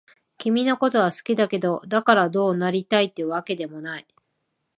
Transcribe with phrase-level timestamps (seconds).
[0.39, 4.07] 君のことは好きだけど、だからどうなりたいってわけでもない。